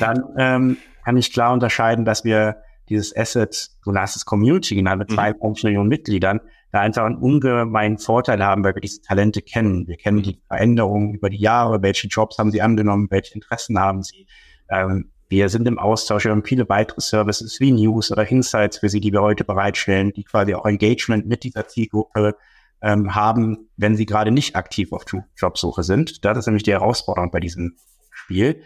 dann 0.00 0.24
ähm, 0.36 0.76
kann 1.04 1.16
ich 1.16 1.32
klar 1.32 1.52
unterscheiden, 1.52 2.04
dass 2.04 2.24
wir 2.24 2.56
dieses 2.88 3.16
Asset, 3.16 3.70
du 3.84 3.94
hast 3.94 4.16
es 4.16 4.24
Community 4.24 4.74
genannt, 4.74 4.98
mit 5.00 5.10
zwei 5.10 5.32
mhm. 5.32 5.54
Millionen 5.62 5.88
Mitgliedern, 5.88 6.40
da 6.72 6.80
einfach 6.80 7.04
einen 7.04 7.16
ungemeinen 7.16 7.98
Vorteil 7.98 8.44
haben, 8.44 8.62
weil 8.64 8.74
wir 8.74 8.82
diese 8.82 9.00
Talente 9.00 9.40
kennen. 9.40 9.86
Wir 9.88 9.96
kennen 9.96 10.22
die 10.22 10.40
Veränderungen 10.46 11.14
über 11.14 11.30
die 11.30 11.40
Jahre, 11.40 11.82
welche 11.82 12.08
Jobs 12.08 12.38
haben 12.38 12.50
sie 12.50 12.62
angenommen, 12.62 13.08
welche 13.10 13.34
Interessen 13.34 13.78
haben 13.78 14.02
sie. 14.02 14.26
Ähm, 14.68 15.10
wir 15.28 15.48
sind 15.48 15.66
im 15.66 15.78
Austausch, 15.78 16.24
wir 16.24 16.32
haben 16.32 16.44
viele 16.44 16.68
weitere 16.68 17.00
Services 17.00 17.58
wie 17.60 17.72
News 17.72 18.12
oder 18.12 18.30
Insights 18.30 18.78
für 18.78 18.88
Sie, 18.88 19.00
die 19.00 19.12
wir 19.12 19.22
heute 19.22 19.44
bereitstellen, 19.44 20.12
die 20.12 20.24
quasi 20.24 20.54
auch 20.54 20.66
Engagement 20.66 21.26
mit 21.26 21.42
dieser 21.42 21.66
Zielgruppe 21.66 22.36
ähm, 22.82 23.14
haben, 23.14 23.68
wenn 23.76 23.96
sie 23.96 24.06
gerade 24.06 24.30
nicht 24.30 24.56
aktiv 24.56 24.92
auf 24.92 25.04
Jobsuche 25.36 25.82
sind. 25.82 26.24
Das 26.24 26.38
ist 26.38 26.46
nämlich 26.46 26.62
die 26.62 26.72
Herausforderung 26.72 27.30
bei 27.30 27.40
diesem 27.40 27.76
Spiel. 28.10 28.62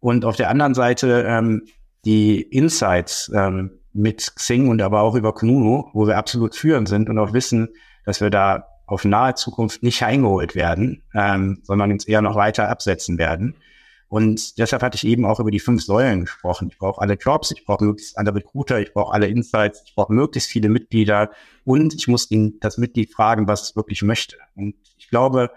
Und 0.00 0.24
auf 0.24 0.36
der 0.36 0.50
anderen 0.50 0.74
Seite 0.74 1.24
ähm, 1.26 1.66
die 2.04 2.42
Insights 2.42 3.30
ähm, 3.34 3.78
mit 3.92 4.34
Xing 4.34 4.68
und 4.68 4.82
aber 4.82 5.02
auch 5.02 5.14
über 5.14 5.32
Kununu, 5.32 5.88
wo 5.92 6.06
wir 6.06 6.16
absolut 6.16 6.56
führend 6.56 6.88
sind 6.88 7.08
und 7.08 7.18
auch 7.18 7.32
wissen, 7.32 7.68
dass 8.04 8.20
wir 8.20 8.30
da 8.30 8.66
auf 8.86 9.04
nahe 9.04 9.34
Zukunft 9.34 9.82
nicht 9.82 10.02
eingeholt 10.02 10.54
werden, 10.54 11.02
ähm, 11.14 11.60
sondern 11.62 11.92
uns 11.92 12.04
eher 12.06 12.20
noch 12.20 12.34
weiter 12.34 12.68
absetzen 12.68 13.16
werden. 13.16 13.54
Und 14.12 14.58
deshalb 14.58 14.82
hatte 14.82 14.96
ich 14.96 15.06
eben 15.06 15.24
auch 15.24 15.40
über 15.40 15.50
die 15.50 15.58
fünf 15.58 15.82
Säulen 15.82 16.20
gesprochen. 16.20 16.68
Ich 16.70 16.76
brauche 16.76 17.00
alle 17.00 17.14
Jobs, 17.14 17.50
ich 17.50 17.64
brauche 17.64 17.82
möglichst 17.82 18.18
alle 18.18 18.34
Recruiter, 18.34 18.78
ich 18.78 18.92
brauche 18.92 19.14
alle 19.14 19.26
Insights, 19.26 19.82
ich 19.86 19.94
brauche 19.94 20.12
möglichst 20.12 20.50
viele 20.50 20.68
Mitglieder 20.68 21.30
und 21.64 21.94
ich 21.94 22.08
muss 22.08 22.30
ihn, 22.30 22.58
das 22.60 22.76
Mitglied 22.76 23.10
fragen, 23.10 23.48
was 23.48 23.62
es 23.62 23.74
wirklich 23.74 24.02
möchte. 24.02 24.36
Und 24.54 24.74
ich 24.98 25.08
glaube, 25.08 25.50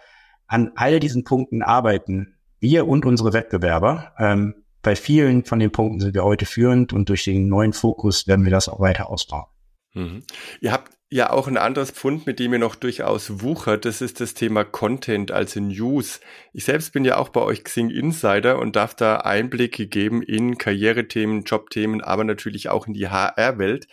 an 0.47 0.71
all 0.75 1.01
diesen 1.01 1.25
Punkten 1.25 1.63
arbeiten 1.63 2.37
wir 2.61 2.87
und 2.87 3.05
unsere 3.05 3.33
Wettbewerber. 3.33 4.13
Ähm, 4.19 4.55
bei 4.81 4.95
vielen 4.95 5.43
von 5.43 5.59
den 5.59 5.73
Punkten 5.73 5.99
sind 5.99 6.13
wir 6.13 6.23
heute 6.23 6.45
führend 6.45 6.93
und 6.93 7.09
durch 7.09 7.25
den 7.25 7.49
neuen 7.49 7.73
Fokus 7.73 8.25
werden 8.25 8.45
wir 8.45 8.51
das 8.51 8.69
auch 8.69 8.79
weiter 8.79 9.09
ausbauen. 9.09 9.47
Mhm. 9.95 10.23
Ihr 10.61 10.71
habt 10.71 10.93
ja 11.09 11.29
auch 11.29 11.47
ein 11.47 11.57
anderes 11.57 11.91
Pfund, 11.91 12.25
mit 12.25 12.39
dem 12.39 12.53
ihr 12.53 12.59
noch 12.59 12.75
durchaus 12.75 13.41
wuchert. 13.41 13.85
Das 13.85 14.01
ist 14.01 14.19
das 14.19 14.33
Thema 14.33 14.63
Content, 14.63 15.31
also 15.31 15.59
News. 15.59 16.19
Ich 16.53 16.65
selbst 16.65 16.93
bin 16.93 17.05
ja 17.05 17.17
auch 17.17 17.29
bei 17.29 17.41
euch 17.41 17.63
Xing 17.63 17.89
Insider 17.89 18.59
und 18.59 18.75
darf 18.75 18.95
da 18.95 19.17
Einblicke 19.17 19.87
geben 19.87 20.21
in 20.21 20.57
Karrierethemen, 20.57 21.43
Jobthemen, 21.43 22.01
aber 22.01 22.23
natürlich 22.23 22.69
auch 22.69 22.87
in 22.87 22.93
die 22.93 23.09
HR-Welt. 23.09 23.87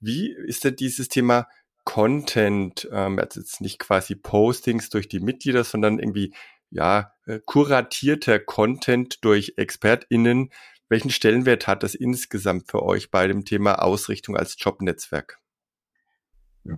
Wie 0.00 0.32
ist 0.32 0.64
denn 0.64 0.76
dieses 0.76 1.08
Thema 1.08 1.46
Content, 1.86 2.88
ähm, 2.92 3.18
also 3.18 3.40
jetzt 3.40 3.60
nicht 3.60 3.78
quasi 3.78 4.16
Postings 4.16 4.90
durch 4.90 5.08
die 5.08 5.20
Mitglieder, 5.20 5.62
sondern 5.62 5.98
irgendwie, 6.00 6.34
ja, 6.70 7.12
äh, 7.26 7.38
kuratierter 7.44 8.40
Content 8.40 9.24
durch 9.24 9.54
ExpertInnen. 9.56 10.50
Welchen 10.88 11.10
Stellenwert 11.10 11.66
hat 11.66 11.84
das 11.84 11.94
insgesamt 11.94 12.70
für 12.70 12.82
euch 12.82 13.10
bei 13.10 13.28
dem 13.28 13.44
Thema 13.44 13.82
Ausrichtung 13.82 14.36
als 14.36 14.56
Jobnetzwerk? 14.58 15.38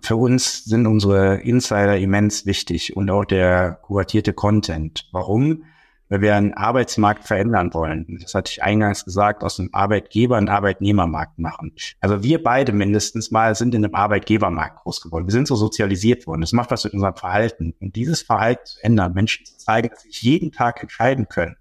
Für 0.02 0.16
uns 0.16 0.64
sind 0.64 0.86
unsere 0.86 1.36
Insider 1.36 1.96
immens 1.96 2.46
wichtig 2.46 2.96
und 2.96 3.10
auch 3.10 3.24
der 3.24 3.78
kuratierte 3.82 4.32
Content. 4.32 5.08
Warum? 5.12 5.64
Weil 6.10 6.22
wir 6.22 6.36
einen 6.36 6.54
Arbeitsmarkt 6.54 7.24
verändern 7.24 7.74
wollen. 7.74 8.18
Das 8.22 8.34
hatte 8.34 8.50
ich 8.50 8.62
eingangs 8.62 9.04
gesagt, 9.04 9.44
aus 9.44 9.60
einem 9.60 9.68
Arbeitgeber 9.72 10.36
einen 10.36 10.48
Arbeitnehmermarkt 10.48 11.38
machen. 11.38 11.72
Also 12.00 12.22
wir 12.22 12.42
beide 12.42 12.72
mindestens 12.72 13.30
mal 13.30 13.54
sind 13.54 13.74
in 13.74 13.84
einem 13.84 13.94
Arbeitgebermarkt 13.94 14.80
groß 14.80 15.02
geworden. 15.02 15.26
Wir 15.26 15.32
sind 15.32 15.46
so 15.46 15.56
sozialisiert 15.56 16.26
worden. 16.26 16.40
Das 16.40 16.52
macht 16.52 16.70
was 16.70 16.84
mit 16.84 16.94
unserem 16.94 17.16
Verhalten. 17.16 17.74
Und 17.80 17.94
dieses 17.94 18.22
Verhalten 18.22 18.64
zu 18.64 18.82
ändern, 18.82 19.12
Menschen 19.12 19.44
zu 19.44 19.58
zeigen, 19.58 19.90
dass 19.90 20.02
sie 20.02 20.10
jeden 20.10 20.50
Tag 20.50 20.82
entscheiden 20.82 21.28
können, 21.28 21.56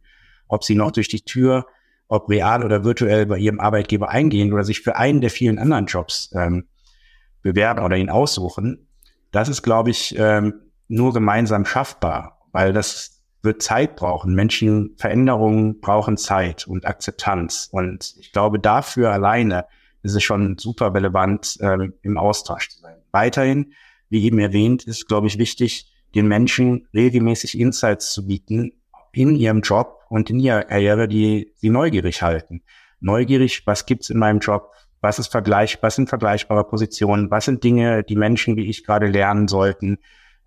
ob 0.47 0.63
sie 0.63 0.75
noch 0.75 0.91
durch 0.91 1.09
die 1.09 1.21
Tür, 1.21 1.67
ob 2.07 2.29
real 2.29 2.63
oder 2.63 2.85
virtuell 2.85 3.25
bei 3.25 3.37
ihrem 3.37 3.59
Arbeitgeber 3.59 4.09
eingehen 4.09 4.53
oder 4.53 4.63
sich 4.63 4.79
für 4.79 4.95
einen 4.95 5.19
der 5.19 5.29
vielen 5.29 5.59
anderen 5.59 5.87
Jobs 5.87 6.31
ähm, 6.33 6.67
bewerben 7.47 7.83
oder 7.83 7.97
ihn 7.97 8.09
aussuchen, 8.09 8.87
das 9.31 9.49
ist, 9.49 9.61
glaube 9.61 9.89
ich, 9.89 10.15
ähm, 10.17 10.61
nur 10.87 11.13
gemeinsam 11.13 11.65
schaffbar, 11.65 12.39
weil 12.51 12.73
das 12.73 13.21
wird 13.43 13.61
Zeit 13.61 13.95
brauchen. 13.95 14.35
Menschen, 14.35 14.95
Veränderungen 14.97 15.79
brauchen 15.79 16.17
Zeit 16.17 16.67
und 16.67 16.85
Akzeptanz. 16.85 17.69
Und 17.71 18.15
ich 18.19 18.31
glaube, 18.31 18.59
dafür 18.59 19.11
alleine 19.11 19.65
ist 20.03 20.15
es 20.15 20.23
schon 20.23 20.57
super 20.57 20.93
relevant, 20.93 21.57
ähm, 21.61 21.93
im 22.01 22.17
Austausch 22.17 22.69
zu 22.69 22.79
sein. 22.79 22.97
Weiterhin, 23.11 23.73
wie 24.09 24.23
eben 24.23 24.39
erwähnt, 24.39 24.83
ist, 24.83 25.07
glaube 25.07 25.27
ich, 25.27 25.37
wichtig, 25.37 25.91
den 26.15 26.27
Menschen 26.27 26.87
regelmäßig 26.93 27.59
Insights 27.59 28.11
zu 28.11 28.27
bieten 28.27 28.71
in 29.11 29.35
ihrem 29.35 29.61
Job 29.61 30.01
und 30.09 30.29
in 30.29 30.39
ihrer 30.39 30.63
Karriere, 30.63 31.07
die 31.07 31.53
sie 31.57 31.69
neugierig 31.69 32.21
halten. 32.21 32.61
Neugierig, 32.99 33.65
was 33.65 33.85
gibt's 33.85 34.09
in 34.09 34.17
meinem 34.17 34.39
Job? 34.39 34.71
Was 35.07 35.19
ist 35.19 35.31
vergleich, 35.31 35.77
was 35.81 35.95
sind 35.95 36.09
vergleichbare 36.09 36.65
Positionen? 36.65 37.31
Was 37.31 37.45
sind 37.45 37.63
Dinge, 37.63 38.03
die 38.03 38.17
Menschen 38.17 38.57
wie 38.57 38.69
ich 38.69 38.83
gerade 38.83 39.07
lernen 39.07 39.47
sollten? 39.47 39.99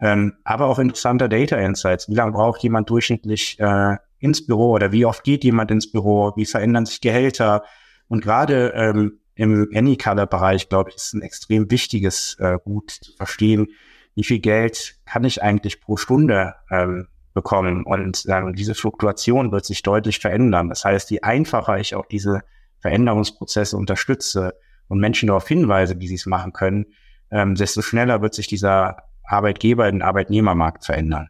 Ähm, 0.02 0.34
aber 0.44 0.66
auch 0.66 0.78
interessanter 0.78 1.30
Data 1.30 1.56
Insights. 1.56 2.10
Wie 2.10 2.14
lange 2.14 2.32
braucht 2.32 2.62
jemand 2.62 2.90
durchschnittlich 2.90 3.58
äh, 3.58 3.96
ins 4.18 4.46
Büro 4.46 4.72
oder 4.72 4.92
wie 4.92 5.06
oft 5.06 5.24
geht 5.24 5.44
jemand 5.44 5.70
ins 5.70 5.90
Büro? 5.90 6.34
Wie 6.36 6.44
verändern 6.44 6.84
sich 6.84 7.00
Gehälter? 7.00 7.64
Und 8.08 8.22
gerade 8.22 8.74
ähm, 8.74 9.20
im 9.34 9.66
Anycolor-Bereich, 9.74 10.68
glaube 10.68 10.90
ich, 10.90 10.96
ist 10.96 11.14
ein 11.14 11.22
extrem 11.22 11.70
wichtiges 11.70 12.36
äh, 12.38 12.58
Gut 12.62 12.90
zu 12.90 13.12
verstehen, 13.16 13.68
wie 14.14 14.24
viel 14.24 14.40
Geld 14.40 14.98
kann 15.06 15.24
ich 15.24 15.42
eigentlich 15.42 15.80
pro 15.80 15.96
Stunde 15.96 16.56
ähm, 16.70 17.08
bekommen. 17.32 17.84
Und 17.86 18.26
ähm, 18.28 18.52
diese 18.54 18.74
Fluktuation 18.74 19.52
wird 19.52 19.64
sich 19.64 19.82
deutlich 19.82 20.18
verändern. 20.18 20.68
Das 20.68 20.84
heißt, 20.84 21.10
je 21.10 21.22
einfacher 21.22 21.78
ich 21.78 21.94
auch 21.94 22.04
diese 22.04 22.42
Veränderungsprozesse 22.80 23.76
unterstütze 23.76 24.54
und 24.88 24.98
Menschen 24.98 25.28
darauf 25.28 25.46
hinweise, 25.46 26.00
wie 26.00 26.08
sie 26.08 26.14
es 26.14 26.26
machen 26.26 26.52
können, 26.52 26.86
ähm, 27.30 27.54
desto 27.54 27.82
schneller 27.82 28.22
wird 28.22 28.34
sich 28.34 28.46
dieser 28.46 29.04
Arbeitgeber, 29.22 29.90
den 29.90 30.02
Arbeitnehmermarkt 30.02 30.84
verändern. 30.84 31.28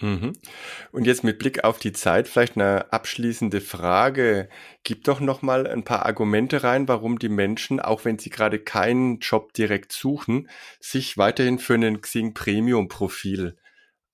Mhm. 0.00 0.32
Und 0.90 1.06
jetzt 1.06 1.22
mit 1.22 1.38
Blick 1.38 1.62
auf 1.62 1.78
die 1.78 1.92
Zeit 1.92 2.26
vielleicht 2.26 2.56
eine 2.56 2.92
abschließende 2.92 3.60
Frage. 3.60 4.48
Gib 4.82 5.04
doch 5.04 5.20
noch 5.20 5.40
mal 5.40 5.66
ein 5.66 5.84
paar 5.84 6.04
Argumente 6.04 6.64
rein, 6.64 6.88
warum 6.88 7.18
die 7.18 7.28
Menschen, 7.28 7.78
auch 7.80 8.04
wenn 8.04 8.18
sie 8.18 8.30
gerade 8.30 8.58
keinen 8.58 9.20
Job 9.20 9.52
direkt 9.52 9.92
suchen, 9.92 10.48
sich 10.80 11.16
weiterhin 11.16 11.58
für 11.58 11.74
einen 11.74 12.00
Xing 12.00 12.34
Premium 12.34 12.88
Profil 12.88 13.56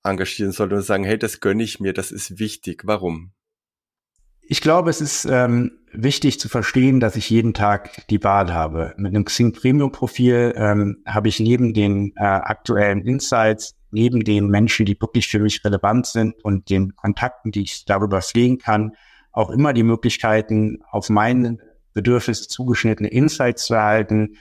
engagieren 0.03 0.51
sollten 0.51 0.75
und 0.75 0.83
sagen, 0.83 1.03
hey, 1.03 1.17
das 1.17 1.39
gönne 1.39 1.63
ich 1.63 1.79
mir, 1.79 1.93
das 1.93 2.11
ist 2.11 2.39
wichtig. 2.39 2.83
Warum? 2.85 3.33
Ich 4.51 4.59
glaube, 4.59 4.89
es 4.89 4.99
ist 4.99 5.23
ähm, 5.23 5.71
wichtig 5.93 6.37
zu 6.37 6.49
verstehen, 6.49 6.99
dass 6.99 7.15
ich 7.15 7.29
jeden 7.29 7.53
Tag 7.53 8.05
die 8.09 8.21
Wahl 8.21 8.53
habe. 8.53 8.93
Mit 8.97 9.15
einem 9.15 9.23
Xing 9.23 9.53
Premium 9.53 9.93
Profil 9.93 10.53
ähm, 10.57 10.97
habe 11.05 11.29
ich 11.29 11.39
neben 11.39 11.73
den 11.73 12.11
äh, 12.17 12.23
aktuellen 12.23 12.99
Insights 12.99 13.77
neben 13.91 14.25
den 14.25 14.47
Menschen, 14.47 14.85
die 14.85 14.99
wirklich 14.99 15.29
für 15.29 15.39
mich 15.39 15.63
relevant 15.63 16.05
sind 16.05 16.35
und 16.43 16.69
den 16.69 16.97
Kontakten, 16.97 17.53
die 17.53 17.61
ich 17.61 17.85
darüber 17.85 18.21
pflegen 18.21 18.57
kann, 18.57 18.97
auch 19.31 19.51
immer 19.51 19.71
die 19.71 19.83
Möglichkeiten, 19.83 20.79
auf 20.91 21.09
meine 21.09 21.57
Bedürfnisse 21.93 22.49
zugeschnittene 22.49 23.07
Insights 23.07 23.67
zu 23.67 23.75
erhalten. 23.75 24.35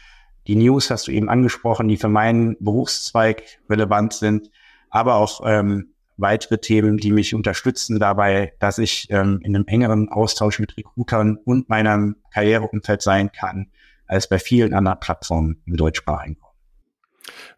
Die 0.48 0.56
News 0.56 0.90
hast 0.90 1.06
du 1.06 1.12
eben 1.12 1.28
angesprochen, 1.28 1.86
die 1.86 1.96
für 1.96 2.08
meinen 2.08 2.56
Berufszweig 2.58 3.44
relevant 3.70 4.14
sind, 4.14 4.50
aber 4.88 5.14
auch 5.14 5.42
ähm, 5.44 5.92
weitere 6.20 6.58
Themen, 6.58 6.96
die 6.96 7.12
mich 7.12 7.34
unterstützen 7.34 7.98
dabei, 7.98 8.52
dass 8.58 8.78
ich 8.78 9.08
ähm, 9.10 9.40
in 9.42 9.54
einem 9.54 9.66
engeren 9.66 10.08
Austausch 10.08 10.58
mit 10.58 10.76
Recruitern 10.76 11.36
und 11.44 11.68
meinem 11.68 12.16
Karriereumfeld 12.32 13.02
sein 13.02 13.32
kann, 13.32 13.70
als 14.06 14.28
bei 14.28 14.38
vielen 14.38 14.74
anderen 14.74 15.00
Plattformen 15.00 15.62
im 15.66 15.76
deutschsprachigen 15.76 16.36
Raum. 16.40 16.50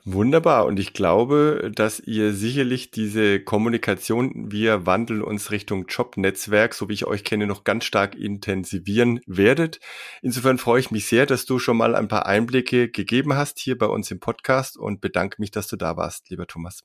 Wunderbar. 0.05 0.67
Und 0.67 0.81
ich 0.81 0.93
glaube, 0.93 1.71
dass 1.75 2.01
ihr 2.01 2.33
sicherlich 2.33 2.91
diese 2.91 3.41
Kommunikation, 3.41 4.51
wir 4.51 4.85
wandeln 4.85 5.23
uns 5.23 5.51
Richtung 5.51 5.87
Jobnetzwerk, 5.89 6.75
so 6.75 6.89
wie 6.89 6.95
ich 6.95 7.07
euch 7.07 7.25
kenne, 7.25 7.47
noch 7.47 7.65
ganz 7.65 7.85
stark 7.85 8.15
intensivieren 8.17 9.21
werdet. 9.27 9.81
Insofern 10.21 10.59
freue 10.59 10.81
ich 10.81 10.91
mich 10.91 11.07
sehr, 11.07 11.27
dass 11.27 11.45
du 11.45 11.59
schon 11.59 11.77
mal 11.77 11.95
ein 11.95 12.09
paar 12.09 12.27
Einblicke 12.27 12.89
gegeben 12.91 13.35
hast 13.35 13.61
hier 13.61 13.79
bei 13.79 13.87
uns 13.87 14.11
im 14.11 14.21
Podcast 14.21 14.77
und 14.77 15.01
bedanke 15.01 15.37
mich, 15.39 15.53
dass 15.53 15.69
du 15.69 15.77
da 15.77 15.97
warst, 15.97 16.31
lieber 16.31 16.47
Thomas. 16.47 16.83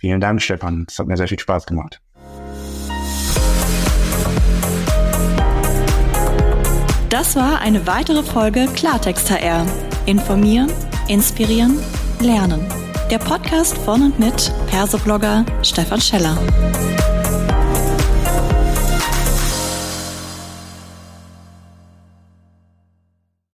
Vielen 0.00 0.18
Dank, 0.18 0.40
Stefan. 0.40 0.86
Es 0.88 0.98
hat 0.98 1.06
mir 1.08 1.16
sehr 1.18 1.28
viel 1.28 1.38
Spaß 1.38 1.66
gemacht. 1.66 2.00
Das 7.10 7.36
war 7.36 7.60
eine 7.60 7.86
weitere 7.86 8.22
Folge 8.22 8.66
Klartext 8.74 9.30
HR. 9.30 9.66
Informieren, 10.06 10.72
inspirieren, 11.08 11.78
lernen. 12.18 12.64
Der 13.10 13.18
Podcast 13.18 13.76
von 13.76 14.02
und 14.02 14.18
mit 14.18 14.50
Persoblogger 14.70 15.44
Stefan 15.62 16.00
Scheller. 16.00 16.38